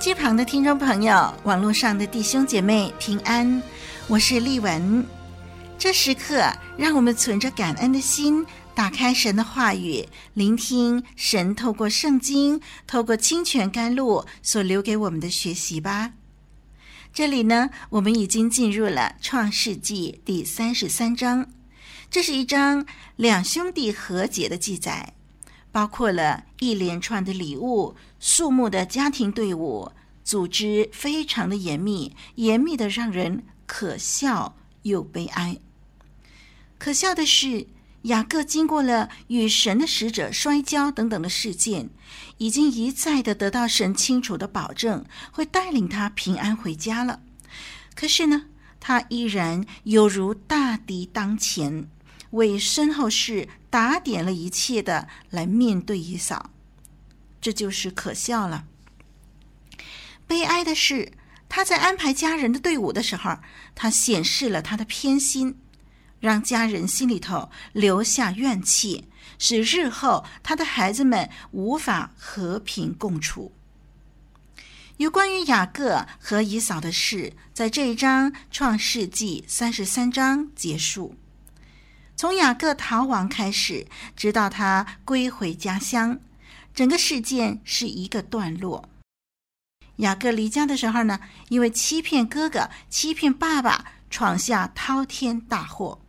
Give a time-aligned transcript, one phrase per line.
[0.00, 3.62] 机旁的听众朋友，网络上的弟兄姐妹平安，
[4.08, 5.06] 我是丽文。
[5.78, 16.12] 这时刻，让我们存着感恩的心，打开神的话语，聆听神透过圣经、透过清泉甘露所留给我们的学习吧。
[17.12, 21.46] 这里呢，我们已经进入了创世纪第三十三章，
[22.10, 25.12] 这是一章两兄弟和解的记载。
[25.72, 29.90] 包括了一连串的礼物、肃穆的家庭队伍，
[30.22, 35.58] 组织非常的严密，严密的让人可笑又悲哀。
[36.78, 37.66] 可笑的是，
[38.02, 41.88] 雅各经过了与神的使者摔跤等等的事件，
[42.38, 47.20] 已经一再的得到神清楚的保证，会带领他平安回家了。
[47.94, 48.44] 可是呢，
[48.78, 51.88] 他依然犹如大敌当前。
[52.30, 56.50] 为身后事打点了一切的来面对以扫，
[57.40, 58.66] 这就是可笑了。
[60.26, 61.12] 悲哀的是，
[61.48, 63.38] 他在安排家人的队伍的时候，
[63.74, 65.58] 他显示了他的偏心，
[66.20, 73.52] 让家人心里头留下怨气，使日后他的孩子们无法和平共处。
[74.98, 81.16] 有关于雅各和以扫的事，在这一章创世纪三十三章结束。
[82.14, 86.20] 从雅各逃亡开始，直到他归回家乡，
[86.74, 88.88] 整个事件是一个段落。
[89.96, 96.00] 雅各离家的时候呢，因为欺骗哥哥、欺骗爸爸，闯下滔天大祸。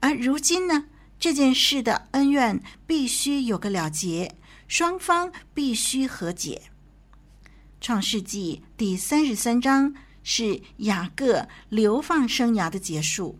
[0.00, 0.86] 而如今呢，
[1.18, 4.34] 这件事的恩怨必须有个了结，
[4.66, 6.62] 双方必须和解。
[7.80, 13.38] 创世纪第三十三章是雅各流放生涯的结束。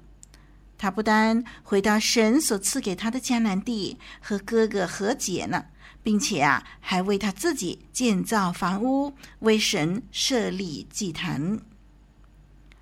[0.77, 5.66] 他不但回到神所赐给他的迦南地和哥哥和解呢，
[6.10, 11.60] 并且啊，还为他自己建造房屋，为神设立祭坛。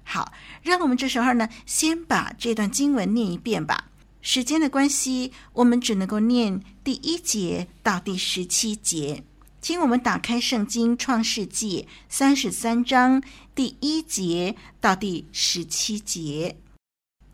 [0.02, 3.90] 好，让我们这时候呢，先把这段经文念一遍吧。
[4.22, 9.22] 时间的关系，我们只能够念第一节到第十七节。
[9.60, 13.22] 请我们打开圣经《创世纪》三十三章
[13.54, 16.56] 第一节到第十七节。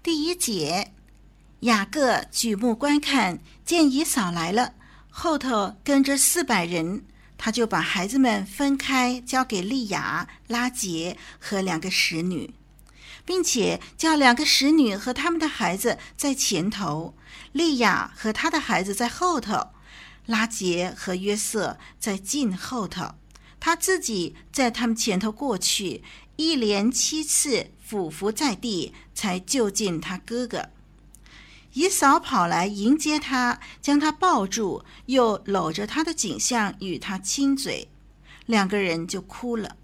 [0.03, 0.91] 第一节，
[1.61, 4.75] 雅各举目观看，见以扫来了，
[5.17, 7.05] 后头跟着四百人，
[7.39, 12.53] 他就把孩子们分开，交给利亚、拉杰和两个使女，
[13.25, 17.15] 并且叫两个使女和他们的孩子在前头，
[17.53, 19.69] 利亚和他的孩子在后头，
[20.27, 23.15] 拉杰和约瑟在近后头，
[23.61, 26.03] 他自己在他们前头过去，
[26.37, 27.71] 一连七次。
[27.87, 30.71] 俯伏在地，才就近他哥哥。
[31.75, 37.89] 以嫂跑来迎接他，将他抱住，又搂着他的颈项与他亲嘴，
[38.47, 39.77] 两个人就哭了。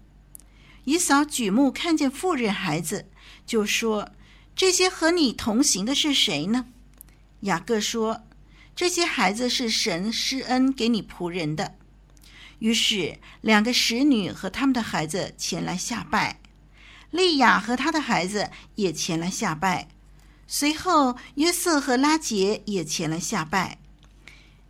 [0.85, 3.09] 以嫂举目看见妇人孩子，
[3.45, 4.09] 就说
[4.55, 6.67] ：“这些和你同行的是谁呢？”
[7.41, 8.23] 雅各说
[8.75, 11.75] ：“这些孩子是神施恩给你仆人的。”
[12.59, 16.39] 于是两个使女和他们的孩子前来下拜。
[17.09, 19.89] 利亚和他的孩子也前来下拜，
[20.53, 23.79] 随后约瑟和拉杰也前来下拜。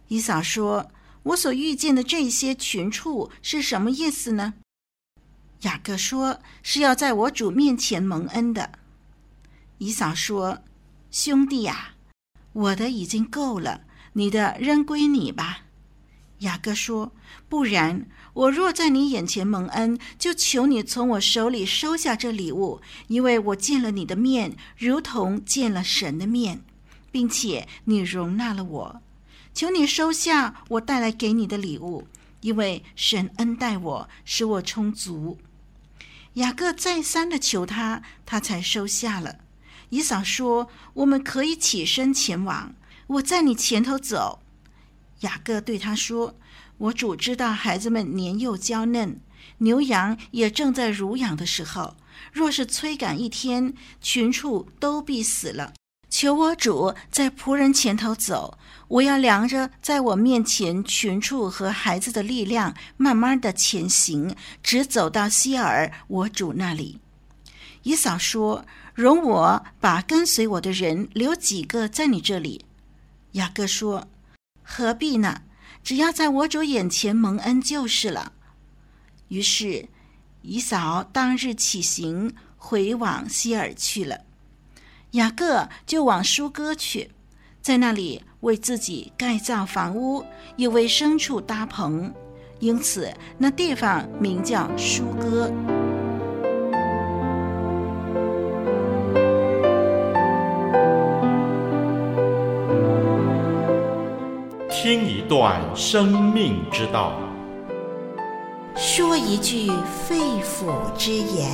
[0.09, 0.91] 以扫说
[1.23, 4.53] ：“我所遇见的这些群畜是什么意思呢？”
[5.61, 8.73] 雅各说：“是要在我主面前蒙恩的。”
[9.79, 10.59] 伊嫂说
[11.09, 11.95] ：“兄弟呀，
[12.53, 13.81] 我的已经够了，
[14.13, 15.61] 你的仍归你吧。”
[16.41, 17.11] 雅各说
[17.49, 26.61] ：“不然，我若在你眼前蒙恩，就求你从我手里收下这礼物，因为我见了你的面，如同见了神的面，
[27.11, 29.01] 并且你容纳了我。
[29.53, 32.07] 求你收下我带来给你的礼物，
[32.41, 35.37] 因为神恩待我，使我充足。”
[36.35, 39.39] 雅各再三的求他，他才收下了。
[39.89, 42.73] 以扫说：“我们可以起身前往，
[43.07, 44.39] 我在你前头走。”
[45.21, 46.35] 雅各对他说
[46.77, 49.19] ：“我主知道孩子们年幼娇嫩，
[49.59, 51.95] 牛羊也正在乳养的时候。
[52.31, 55.73] 若是催赶一天，群畜都必死了。
[56.09, 58.57] 求我主在仆人前头走，
[58.89, 66.99] 我要量着在我面前群畜和孩子的力量，慢慢的前行，直走到希珥我主那里。
[67.83, 72.65] 以扫说：“容我把跟随我的人留几个在你这里。”
[73.33, 74.07] 雅各说
[74.73, 75.41] ：“何必呢？
[75.83, 78.31] 只要在我主眼前蒙恩就是了。”
[79.27, 79.89] 于是
[80.43, 84.21] 以扫当日起行，回往西珥去了。
[85.11, 87.11] 雅各就往疏割去，
[87.61, 90.25] 在那里为自己盖造房屋，
[90.55, 92.13] 又为牲畜搭棚，
[92.59, 95.51] 因此那地方名叫疏割。
[104.83, 107.13] 听一段生命之道，
[108.75, 111.47] 说一句肺腑之言。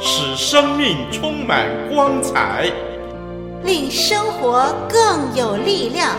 [0.00, 2.72] 使生命充满光彩，
[3.62, 6.16] 令生活更有力量。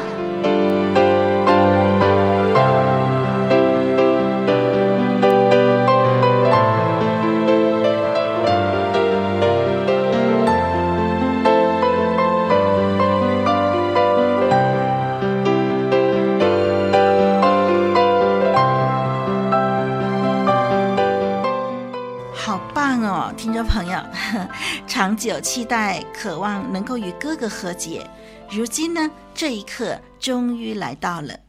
[25.33, 28.07] 有期待、渴望能够与哥哥和解，
[28.51, 31.39] 如今呢，这一刻终于来到了。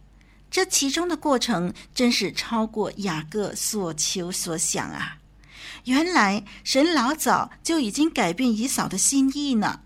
[0.50, 5.18] 这其中的过程真是超过雅各所求所想啊！
[5.84, 9.80] 原来神老早就已经改变以嫂的心意呢。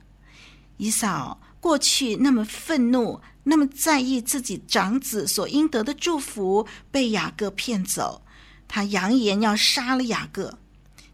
[0.76, 8.22] 以嫂过去那么愤怒、那么在意自己长子所应得的祝福，被雅各骗走，
[8.68, 10.56] 他扬言要杀了雅各。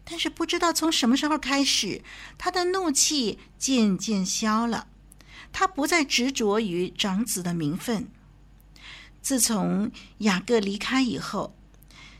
[0.05, 2.03] 但是不知道从什么时候开始，
[2.37, 4.87] 他的怒气渐渐消了，
[5.51, 8.07] 他不再执着于长子的名分。
[9.21, 11.55] 自从雅各离开以后，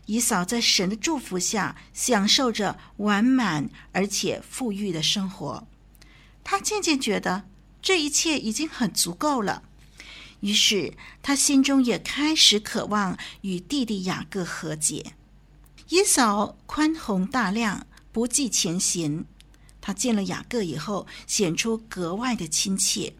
[0.07, 5.67] 以嫂在神的祝福下享受着完满而且富裕的生活，
[6.43, 7.43] 他渐渐觉得
[7.81, 9.61] 这一切已经很足够了，
[10.39, 15.13] 于是他心中也开始渴望与弟弟雅各和解。
[15.89, 19.25] 以扫宽宏大量，不计前嫌。
[19.81, 23.13] 他见了雅各以后，显出格外的亲切。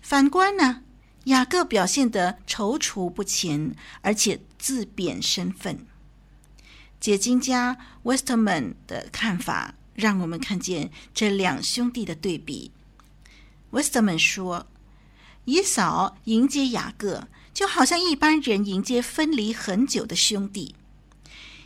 [0.00, 0.82] 反观呢，
[1.24, 5.84] 雅各表现得踌躇不前，而且自贬身份。
[7.00, 12.70] 解经家 Westerman 的看法，让我们看见这两兄弟的对比。
[13.72, 14.68] Westerman 说，
[15.44, 20.76] 以扫迎接雅各，就好像一般人迎接分离很久的兄弟。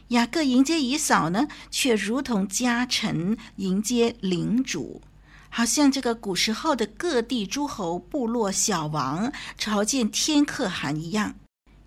[0.08, 5.00] 雅各迎接以扫呢，却如同家臣迎接领主，
[5.49, 11.34] 好像这个古时候的各地诸侯部落小王朝见天可汗一样。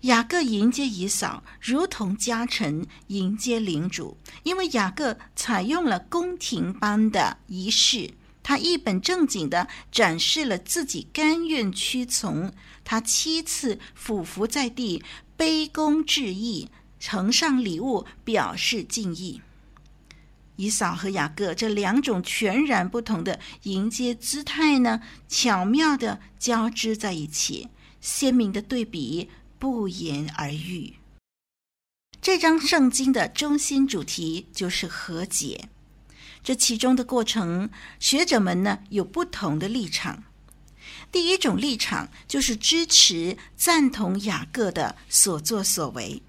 [0.02, 8.12] 雅各迎接以扫，如同家臣迎接领主，因为雅各采用了宫廷般的仪式，
[8.42, 12.52] 他一本正经地展示了自己甘愿屈从，
[12.84, 15.02] 他七次俯伏在地，
[15.36, 16.68] 卑躬致意。
[16.98, 19.40] 呈上礼物表示敬意。
[20.56, 27.68] 以扫和雅各这两种全然不同的迎接姿态呢，巧妙地交织在一起，
[28.00, 30.94] 鲜明的对比不言而喻。
[32.22, 35.68] 这张圣经的中心主题就是和解。
[36.42, 37.68] 这其中的过程，
[38.00, 40.24] 学者们呢有不同的立场。
[41.12, 46.22] 第一种立场就是支持、赞同雅各的所作所为。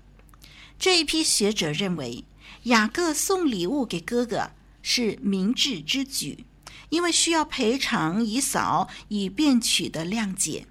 [0.79, 2.23] 这一批学者认为，
[2.63, 6.45] 雅各送礼物给哥哥是明智之举，
[6.89, 10.67] 因为需要赔偿以扫，以便取得谅解。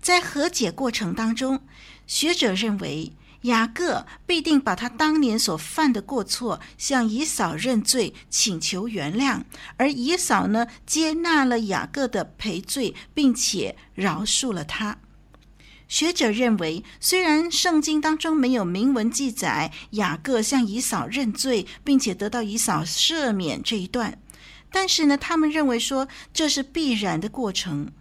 [0.00, 1.60] 在和解过程当中，
[2.06, 9.42] 学者认为雅各必定把他当年所犯的过错向以扫认罪，请求原谅，
[9.76, 14.98] 而以扫呢，接纳了雅各的赔罪，并且饶恕了他。
[15.88, 24.18] 学者认为，虽然圣经当中没有明文记载雅各向以扫认罪，并且得到以扫赦免这一段，
[24.70, 27.92] 但是呢，他们认为说这是必然的过程。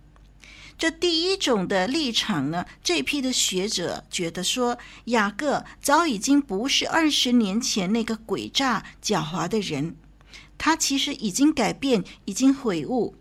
[0.77, 9.95] 这第一种的立场呢，这批的学者觉得说，雅各早已经不是二十年前那个诡诈狡猾的人，
[10.57, 13.15] 他其实已经改变，已经悔悟。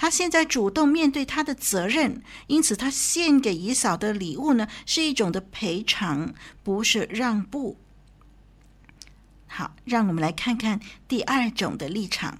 [0.00, 7.76] 他现在主动面对他的责任，因此他献给以嫂的礼物呢，是一种的赔偿，不是让步。
[9.46, 12.38] 好，让我们来看看第二种的立场。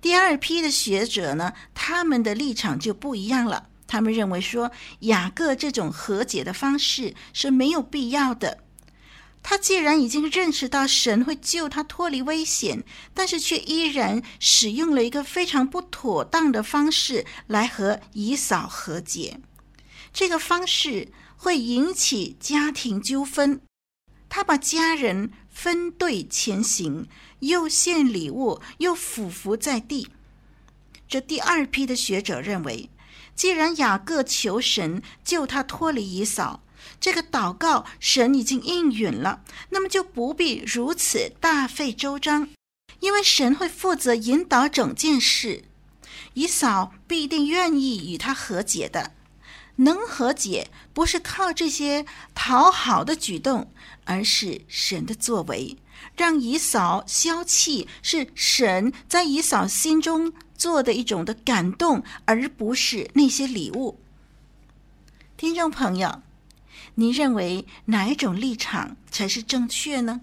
[0.00, 3.68] 第二批的学者呢，他们的立场就不一样了。
[3.86, 8.60] 他们认为说，雅各这种和解的方式是没有必要的。
[9.48, 12.82] 他既然已经认识到神会救他脱离危险，
[13.14, 19.38] 但是却依然使用了一个非常不妥当的方式来和以嫂和解，
[20.12, 23.60] 这个方式会引起家庭纠纷。
[24.28, 27.06] 他把家人分队前行，
[27.38, 30.08] 又献礼物，又俯伏在地。
[31.06, 32.90] 这第二批的学者认为，
[33.36, 36.64] 既然雅各求神救他脱离以嫂，
[37.00, 42.48] 这个祷告神已经应允了，那么就不必如此大费周章，
[43.00, 45.64] 因为神会负责引导整件事，
[46.34, 49.12] 以扫必定愿意与他和解的。
[49.78, 53.70] 能和解不是靠这些讨好的举动，
[54.04, 55.76] 而是神的作为，
[56.16, 64.00] 让以扫消气，是神在以扫心中做的一种的感动，而不是那些礼物。
[65.36, 66.22] 听众朋友，
[66.96, 70.20] 你认为哪一种立场才是正确呢？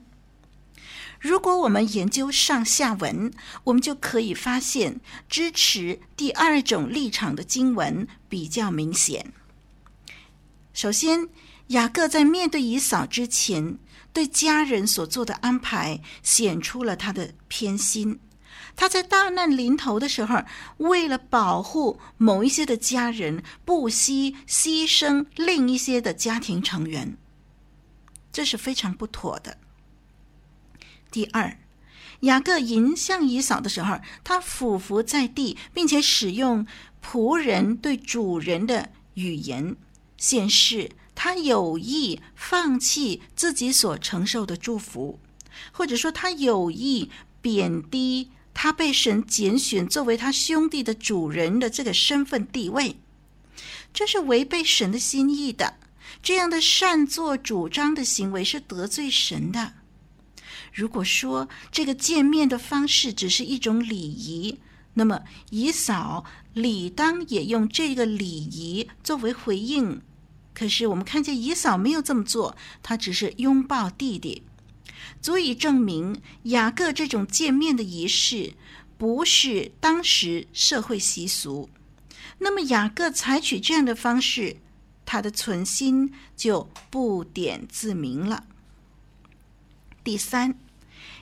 [1.20, 3.32] 如果我们研究上下文，
[3.64, 5.00] 我们就可以发现，
[5.30, 9.32] 支持第二种立场的经文比较明显。
[10.74, 11.30] 首先，
[11.68, 13.78] 雅各在面对以扫之前，
[14.12, 18.20] 对家人所做的安排显出了他的偏心。
[18.76, 20.44] 他在大难临头的时候，
[20.78, 27.18] 为了保护某一些的家人，不惜牺牲另一些的家庭成员，
[28.32, 29.58] 这是非常不妥的。
[31.12, 31.60] 第二，
[32.22, 36.66] 雅各迎向以扫的时候，他俯伏在地，并且使用
[37.04, 39.76] 仆人对主人的语言，
[40.18, 45.20] 显示他有意放弃自己所承受的祝福，
[45.72, 48.32] 或者说他有意贬低。
[48.64, 52.96] 他被神拣选作为他兄弟的主人的这个身份地位，
[53.94, 55.74] 这是违背神的心意的。
[56.22, 59.74] 这样的擅作主张的行为是得罪神的。
[60.72, 64.60] 如果说这个见面的方式只是一种礼仪，
[64.94, 70.02] 那么以扫理当也用这个礼仪作为回应。
[70.54, 74.44] 可是我们看见以扫没有这么做，他只是拥抱弟弟。
[75.22, 78.54] 足以证明雅各这种见面的仪式
[78.98, 81.70] 不是当时社会习俗。
[82.40, 84.58] 那么雅各采取这样的方式，
[85.06, 88.46] 他的存心就不点自明了。
[90.04, 90.60] 第三，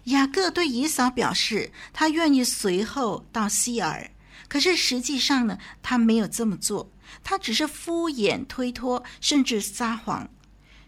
[0.05, 4.09] 雅各对以扫表示他愿意随后到希珥，
[4.47, 6.91] 可是实际上呢，他没有这么做，
[7.23, 10.29] 他只是敷衍推脱，甚至撒谎。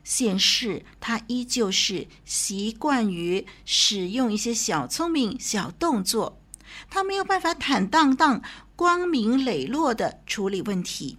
[0.04, 6.40] 显示他依旧是习惯于使用一些小聪明、小动作，
[6.90, 8.42] 他没有办法坦荡荡、
[8.76, 11.18] 光明磊落的处理问题。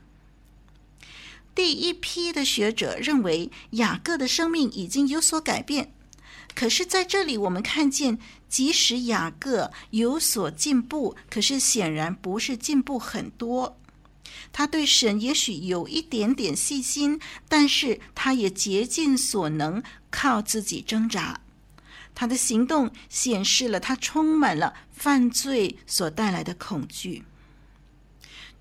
[1.54, 5.94] 第一批的学者认为雅各的生命已经有所改变，
[6.54, 13.78] 可是在这里我们看见，即使雅各有所进步，可是显然不是进步很多。
[14.56, 17.18] 他对神也许有一点点信心，
[17.48, 19.82] 但是他也竭尽所能
[20.12, 21.40] 靠自己挣扎。
[22.14, 27.24] 他的行动显示了他充满了犯罪所带来的恐惧。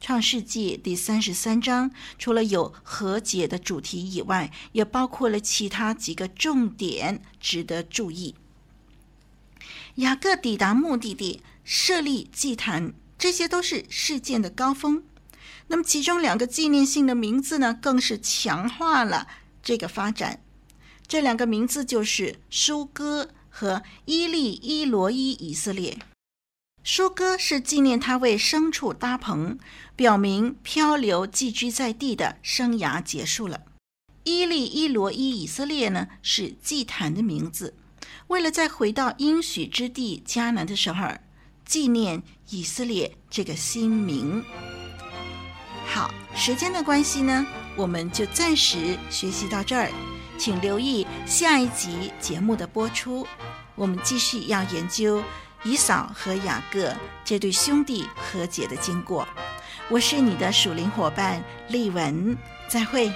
[0.01, 8.33] 创世纪第三十三章除了有和解的主题以外，也包括了其他几个重点值得注意。
[9.97, 15.03] 雅各抵达目的地，设立祭坛，这些都是事件的高峰。
[15.67, 19.27] 那么，其中两个纪念性的名字呢，更是强化了
[19.61, 20.41] 这个发展。
[21.07, 25.97] 这两个名字就是舒哥和伊利伊罗伊以色列。
[26.83, 29.57] 舒哥是纪念他为牲畜搭棚，
[29.95, 33.61] 表明漂流寄居在地的生涯结束了。
[34.25, 37.75] 伊利伊罗伊以色列呢，是祭坛的名字，
[38.27, 41.07] 为了在回到应许之地迦南的时候，
[41.65, 44.43] 纪念以色列这个新名。
[45.85, 49.91] 好，时间的关系呢，我们就暂时学习到这儿，
[50.37, 53.27] 请留意下一集节目的播出。
[53.75, 55.21] 我们继续要研究
[55.63, 59.27] 以扫和雅各这对兄弟和解的经过。
[59.89, 62.35] 我是你的属灵伙伴丽文，
[62.67, 63.11] 再会。